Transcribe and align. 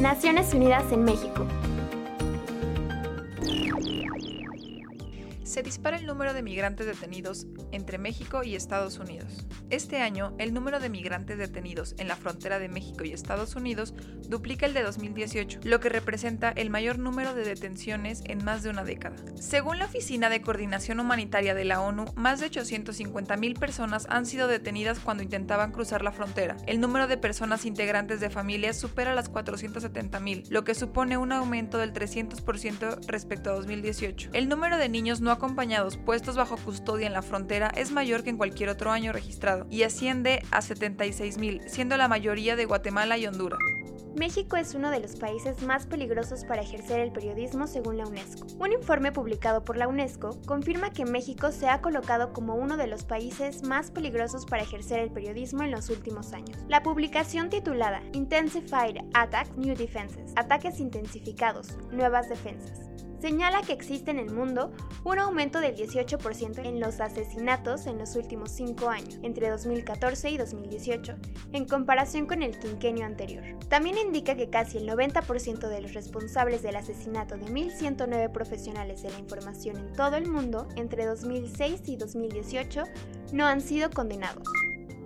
Naciones 0.00 0.54
Unidas 0.54 0.90
en 0.92 1.04
México. 1.04 1.44
Se 5.50 5.64
dispara 5.64 5.96
el 5.96 6.06
número 6.06 6.32
de 6.32 6.44
migrantes 6.44 6.86
detenidos 6.86 7.48
entre 7.72 7.98
México 7.98 8.44
y 8.44 8.54
Estados 8.54 9.00
Unidos. 9.00 9.48
Este 9.68 10.00
año, 10.00 10.32
el 10.38 10.54
número 10.54 10.78
de 10.78 10.88
migrantes 10.88 11.38
detenidos 11.38 11.96
en 11.98 12.06
la 12.06 12.14
frontera 12.14 12.60
de 12.60 12.68
México 12.68 13.02
y 13.02 13.12
Estados 13.12 13.56
Unidos 13.56 13.92
duplica 14.28 14.64
el 14.64 14.74
de 14.74 14.84
2018, 14.84 15.60
lo 15.64 15.80
que 15.80 15.88
representa 15.88 16.50
el 16.50 16.70
mayor 16.70 17.00
número 17.00 17.34
de 17.34 17.42
detenciones 17.42 18.22
en 18.26 18.44
más 18.44 18.62
de 18.62 18.70
una 18.70 18.84
década. 18.84 19.16
Según 19.34 19.80
la 19.80 19.86
Oficina 19.86 20.28
de 20.28 20.40
Coordinación 20.40 21.00
Humanitaria 21.00 21.52
de 21.52 21.64
la 21.64 21.80
ONU, 21.80 22.04
más 22.14 22.38
de 22.38 22.48
850.000 22.48 23.58
personas 23.58 24.06
han 24.08 24.26
sido 24.26 24.46
detenidas 24.46 25.00
cuando 25.00 25.24
intentaban 25.24 25.72
cruzar 25.72 26.02
la 26.02 26.12
frontera. 26.12 26.58
El 26.66 26.80
número 26.80 27.08
de 27.08 27.16
personas 27.16 27.64
integrantes 27.64 28.20
de 28.20 28.30
familias 28.30 28.78
supera 28.78 29.16
las 29.16 29.32
470.000, 29.32 30.48
lo 30.48 30.62
que 30.62 30.76
supone 30.76 31.16
un 31.16 31.32
aumento 31.32 31.78
del 31.78 31.92
300% 31.92 33.06
respecto 33.08 33.50
a 33.50 33.54
2018. 33.54 34.30
El 34.32 34.48
número 34.48 34.78
de 34.78 34.88
niños 34.88 35.20
no 35.20 35.39
acompañados 35.40 35.96
puestos 35.96 36.36
bajo 36.36 36.58
custodia 36.58 37.06
en 37.06 37.14
la 37.14 37.22
frontera 37.22 37.72
es 37.74 37.92
mayor 37.92 38.22
que 38.22 38.28
en 38.28 38.36
cualquier 38.36 38.68
otro 38.68 38.92
año 38.92 39.10
registrado 39.10 39.66
y 39.70 39.84
asciende 39.84 40.42
a 40.50 40.60
76.000, 40.60 41.66
siendo 41.66 41.96
la 41.96 42.08
mayoría 42.08 42.56
de 42.56 42.66
Guatemala 42.66 43.16
y 43.16 43.26
Honduras. 43.26 43.58
México 44.14 44.56
es 44.56 44.74
uno 44.74 44.90
de 44.90 45.00
los 45.00 45.16
países 45.16 45.62
más 45.62 45.86
peligrosos 45.86 46.44
para 46.44 46.60
ejercer 46.60 47.00
el 47.00 47.12
periodismo 47.12 47.66
según 47.66 47.96
la 47.96 48.06
UNESCO. 48.06 48.46
Un 48.58 48.72
informe 48.72 49.12
publicado 49.12 49.64
por 49.64 49.78
la 49.78 49.88
UNESCO 49.88 50.38
confirma 50.46 50.90
que 50.90 51.06
México 51.06 51.52
se 51.52 51.68
ha 51.68 51.80
colocado 51.80 52.34
como 52.34 52.56
uno 52.56 52.76
de 52.76 52.88
los 52.88 53.04
países 53.04 53.62
más 53.62 53.90
peligrosos 53.90 54.44
para 54.44 54.64
ejercer 54.64 54.98
el 54.98 55.10
periodismo 55.10 55.62
en 55.62 55.70
los 55.70 55.88
últimos 55.88 56.34
años. 56.34 56.58
La 56.68 56.82
publicación 56.82 57.48
titulada 57.48 58.02
Intensified 58.12 58.98
Attacks 59.14 59.56
New 59.56 59.74
Defenses, 59.74 60.32
Ataques 60.36 60.80
intensificados, 60.80 61.78
nuevas 61.92 62.28
defensas, 62.28 62.90
señala 63.20 63.62
que 63.62 63.72
existe 63.72 64.10
en 64.10 64.18
el 64.18 64.30
mundo 64.30 64.72
un 65.04 65.18
aumento 65.18 65.60
del 65.60 65.76
18% 65.76 66.64
en 66.64 66.80
los 66.80 67.00
asesinatos 67.00 67.86
en 67.86 67.98
los 67.98 68.16
últimos 68.16 68.50
cinco 68.50 68.88
años, 68.88 69.18
entre 69.22 69.50
2014 69.50 70.30
y 70.30 70.36
2018, 70.38 71.16
en 71.52 71.66
comparación 71.66 72.26
con 72.26 72.42
el 72.42 72.58
quinquenio 72.58 73.06
anterior. 73.06 73.44
También 73.68 73.98
indica 73.98 74.34
que 74.34 74.50
casi 74.50 74.78
el 74.78 74.88
90% 74.88 75.68
de 75.68 75.80
los 75.80 75.94
responsables 75.94 76.62
del 76.62 76.76
asesinato 76.76 77.36
de 77.36 77.46
1.109 77.46 78.32
profesionales 78.32 79.02
de 79.02 79.10
la 79.10 79.18
información 79.18 79.76
en 79.76 79.92
todo 79.92 80.16
el 80.16 80.26
mundo 80.26 80.68
entre 80.76 81.06
2006 81.06 81.82
y 81.86 81.96
2018 81.96 82.84
no 83.32 83.46
han 83.46 83.60
sido 83.60 83.90
condenados. 83.90 84.48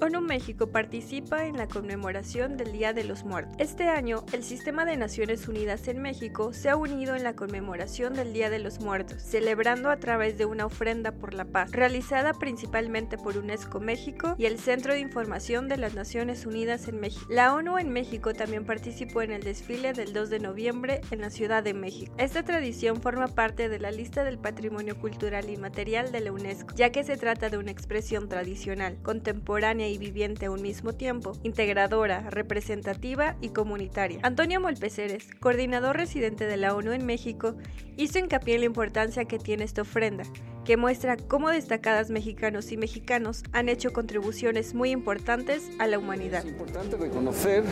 ONU 0.00 0.20
México 0.20 0.68
participa 0.68 1.46
en 1.46 1.56
la 1.56 1.66
conmemoración 1.66 2.56
del 2.56 2.70
Día 2.70 2.92
de 2.92 3.02
los 3.02 3.24
Muertos. 3.24 3.56
Este 3.58 3.88
año, 3.88 4.24
el 4.32 4.44
Sistema 4.44 4.84
de 4.84 4.96
Naciones 4.96 5.48
Unidas 5.48 5.88
en 5.88 6.00
México 6.00 6.52
se 6.52 6.68
ha 6.68 6.76
unido 6.76 7.16
en 7.16 7.24
la 7.24 7.34
conmemoración 7.34 8.14
del 8.14 8.32
Día 8.32 8.48
de 8.48 8.60
los 8.60 8.78
Muertos, 8.80 9.20
celebrando 9.20 9.90
a 9.90 9.96
través 9.96 10.38
de 10.38 10.44
una 10.44 10.66
ofrenda 10.66 11.12
por 11.12 11.34
la 11.34 11.46
paz, 11.46 11.72
realizada 11.72 12.32
principalmente 12.32 13.18
por 13.18 13.36
UNESCO 13.36 13.80
México 13.80 14.36
y 14.38 14.46
el 14.46 14.60
Centro 14.60 14.92
de 14.92 15.00
Información 15.00 15.68
de 15.68 15.78
las 15.78 15.94
Naciones 15.94 16.46
Unidas 16.46 16.86
en 16.86 17.00
México. 17.00 17.26
La 17.28 17.52
ONU 17.52 17.78
en 17.78 17.90
México 17.90 18.34
también 18.34 18.64
participó 18.64 19.22
en 19.22 19.32
el 19.32 19.42
desfile 19.42 19.94
del 19.94 20.12
2 20.12 20.30
de 20.30 20.38
noviembre 20.38 21.00
en 21.10 21.22
la 21.22 21.30
Ciudad 21.30 21.64
de 21.64 21.74
México. 21.74 22.14
Esta 22.18 22.44
tradición 22.44 23.02
forma 23.02 23.26
parte 23.26 23.68
de 23.68 23.80
la 23.80 23.90
lista 23.90 24.22
del 24.22 24.38
Patrimonio 24.38 24.96
Cultural 24.96 25.50
y 25.50 25.56
Material 25.56 26.12
de 26.12 26.20
la 26.20 26.30
UNESCO, 26.30 26.72
ya 26.76 26.92
que 26.92 27.02
se 27.02 27.16
trata 27.16 27.50
de 27.50 27.58
una 27.58 27.72
expresión 27.72 28.28
tradicional, 28.28 28.96
contemporánea 29.02 29.87
y 29.90 29.98
viviente 29.98 30.46
a 30.46 30.50
un 30.50 30.62
mismo 30.62 30.92
tiempo, 30.92 31.32
integradora, 31.42 32.28
representativa 32.30 33.36
y 33.40 33.50
comunitaria. 33.50 34.20
Antonio 34.22 34.60
Molpeceres, 34.60 35.28
coordinador 35.40 35.96
residente 35.96 36.46
de 36.46 36.56
la 36.56 36.74
ONU 36.74 36.92
en 36.92 37.06
México, 37.06 37.56
hizo 37.96 38.18
hincapié 38.18 38.54
en 38.54 38.60
la 38.60 38.66
importancia 38.66 39.24
que 39.24 39.38
tiene 39.38 39.64
esta 39.64 39.82
ofrenda, 39.82 40.24
que 40.68 40.76
muestra 40.76 41.16
cómo 41.16 41.48
destacadas 41.48 42.10
mexicanos 42.10 42.72
y 42.72 42.76
mexicanos 42.76 43.42
han 43.52 43.70
hecho 43.70 43.94
contribuciones 43.94 44.74
muy 44.74 44.90
importantes 44.90 45.62
a 45.78 45.86
la 45.86 45.98
humanidad. 45.98 46.40
Es 46.44 46.50
importante 46.50 46.98
reconocer 46.98 47.64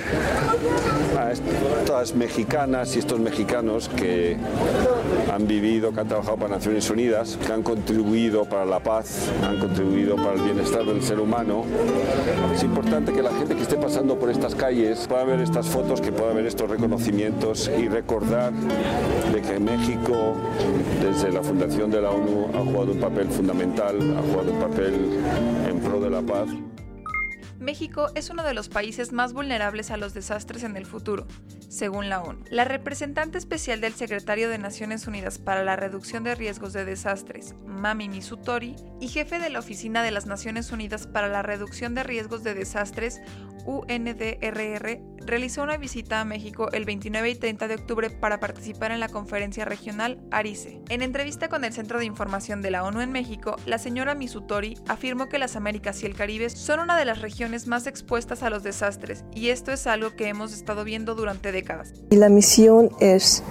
a 1.18 1.30
estas 1.30 2.14
mexicanas 2.14 2.96
y 2.96 3.00
estos 3.00 3.20
mexicanos 3.20 3.90
que 3.90 4.38
han 5.30 5.46
vivido, 5.46 5.92
que 5.92 6.00
han 6.00 6.08
trabajado 6.08 6.38
para 6.38 6.54
Naciones 6.56 6.88
Unidas, 6.88 7.38
que 7.44 7.52
han 7.52 7.62
contribuido 7.62 8.46
para 8.46 8.64
la 8.64 8.80
paz, 8.80 9.30
han 9.46 9.58
contribuido 9.58 10.16
para 10.16 10.32
el 10.32 10.40
bienestar 10.40 10.86
del 10.86 11.02
ser 11.02 11.20
humano. 11.20 11.66
Es 12.54 12.62
importante 12.62 13.12
que 13.12 13.20
la 13.20 13.32
gente 13.32 13.56
que 13.56 13.62
esté 13.62 13.76
pasando 13.76 14.18
por 14.18 14.30
estas 14.30 14.54
calles 14.54 15.06
pueda 15.06 15.24
ver 15.24 15.40
estas 15.40 15.66
fotos, 15.66 16.00
que 16.00 16.12
pueda 16.12 16.32
ver 16.32 16.46
estos 16.46 16.70
reconocimientos 16.70 17.70
y 17.78 17.88
recordar 17.88 18.54
de 18.54 19.42
que 19.42 19.60
México, 19.60 20.34
desde 21.02 21.30
la 21.30 21.42
fundación 21.42 21.90
de 21.90 22.00
la 22.00 22.08
ONU, 22.08 22.48
ha 22.54 22.85
jugado 22.86 22.92
un 22.92 23.14
papel 23.14 23.28
fundamental, 23.30 24.16
ha 24.16 24.22
jugado 24.22 24.52
un 24.52 24.60
papel 24.60 24.94
en 25.68 25.80
pro 25.80 26.00
de 26.00 26.10
la 26.10 26.22
paz. 26.22 26.48
México 27.58 28.08
es 28.14 28.30
uno 28.30 28.44
de 28.44 28.54
los 28.54 28.68
países 28.68 29.12
más 29.12 29.32
vulnerables 29.32 29.90
a 29.90 29.96
los 29.96 30.14
desastres 30.14 30.62
en 30.62 30.76
el 30.76 30.86
futuro, 30.86 31.26
según 31.68 32.08
la 32.08 32.22
ONU. 32.22 32.44
La 32.50 32.64
representante 32.64 33.38
especial 33.38 33.80
del 33.80 33.94
secretario 33.94 34.48
de 34.48 34.58
Naciones 34.58 35.06
Unidas 35.06 35.38
para 35.38 35.64
la 35.64 35.74
Reducción 35.74 36.22
de 36.22 36.34
Riesgos 36.34 36.72
de 36.74 36.84
Desastres, 36.84 37.54
Mami 37.66 38.08
Misutori, 38.08 38.76
y 39.00 39.08
jefe 39.08 39.38
de 39.38 39.50
la 39.50 39.58
Oficina 39.58 40.02
de 40.02 40.10
las 40.10 40.26
Naciones 40.26 40.70
Unidas 40.70 41.06
para 41.06 41.28
la 41.28 41.42
Reducción 41.42 41.94
de 41.94 42.04
Riesgos 42.04 42.44
de 42.44 42.54
Desastres, 42.54 43.20
UNDRR, 43.64 45.00
realizó 45.26 45.62
una 45.62 45.76
visita 45.76 46.20
a 46.20 46.24
México 46.24 46.68
el 46.72 46.84
29 46.84 47.30
y 47.30 47.34
30 47.34 47.68
de 47.68 47.74
octubre 47.74 48.10
para 48.10 48.40
participar 48.40 48.92
en 48.92 49.00
la 49.00 49.08
conferencia 49.08 49.64
regional 49.64 50.18
ARICE. 50.30 50.80
En 50.88 51.02
entrevista 51.02 51.48
con 51.48 51.64
el 51.64 51.72
Centro 51.72 51.98
de 51.98 52.04
Información 52.04 52.62
de 52.62 52.70
la 52.70 52.84
ONU 52.84 53.00
en 53.00 53.12
México, 53.12 53.56
la 53.66 53.78
señora 53.78 54.14
Misutori 54.14 54.76
afirmó 54.88 55.28
que 55.28 55.38
las 55.38 55.56
Américas 55.56 56.02
y 56.02 56.06
el 56.06 56.14
Caribe 56.14 56.50
son 56.50 56.80
una 56.80 56.96
de 56.96 57.04
las 57.04 57.20
regiones 57.20 57.66
más 57.66 57.86
expuestas 57.86 58.42
a 58.42 58.50
los 58.50 58.62
desastres, 58.62 59.24
y 59.34 59.48
esto 59.48 59.72
es 59.72 59.86
algo 59.86 60.14
que 60.16 60.28
hemos 60.28 60.52
estado 60.52 60.84
viendo 60.84 61.14
durante 61.14 61.52
décadas. 61.52 61.92
Y 62.10 62.16
la 62.16 62.28
misión 62.28 62.90
es 63.00 63.42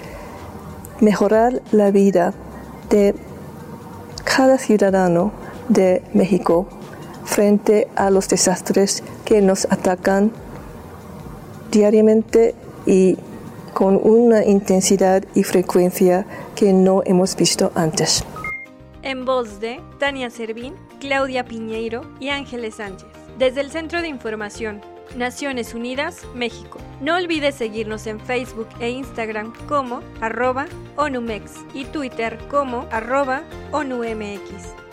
mejorar 1.01 1.61
la 1.71 1.91
vida 1.91 2.33
de 2.89 3.15
cada 4.23 4.57
ciudadano 4.57 5.31
de 5.69 6.03
México 6.13 6.67
frente 7.25 7.87
a 7.95 8.09
los 8.09 8.29
desastres 8.29 9.03
que 9.25 9.41
nos 9.41 9.65
atacan 9.71 10.31
diariamente 11.71 12.55
y 12.85 13.17
con 13.73 13.99
una 14.01 14.45
intensidad 14.45 15.23
y 15.35 15.43
frecuencia 15.43 16.25
que 16.55 16.71
no 16.71 17.03
hemos 17.05 17.35
visto 17.35 17.71
antes. 17.75 18.23
En 19.03 19.25
voz 19.25 19.59
de 19.59 19.81
Tania 19.99 20.29
Servín, 20.29 20.73
Claudia 20.99 21.45
Piñeiro 21.45 22.01
y 22.19 22.29
Ángeles 22.29 22.75
Sánchez. 22.75 23.09
Desde 23.37 23.61
el 23.61 23.69
Centro 23.69 24.01
de 24.01 24.07
Información, 24.07 24.81
Naciones 25.15 25.73
Unidas, 25.73 26.25
México. 26.33 26.79
No 27.01 27.15
olvides 27.15 27.55
seguirnos 27.55 28.07
en 28.07 28.19
Facebook 28.19 28.67
e 28.79 28.89
Instagram 28.89 29.53
como 29.67 30.01
arroba 30.21 30.67
ONUMEX 30.95 31.51
y 31.73 31.85
Twitter 31.85 32.37
como 32.49 32.87
arroba 32.91 33.43
ONUMX. 33.71 34.84